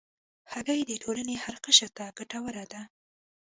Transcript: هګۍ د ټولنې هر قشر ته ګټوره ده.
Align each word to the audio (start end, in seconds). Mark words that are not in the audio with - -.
هګۍ 0.53 0.81
د 0.85 0.91
ټولنې 1.03 1.35
هر 1.43 1.55
قشر 1.65 1.89
ته 1.97 2.05
ګټوره 2.17 2.65
ده. 2.71 2.81